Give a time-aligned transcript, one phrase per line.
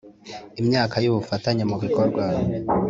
[0.61, 2.23] Imyaka y ubufatanye mu bikorwa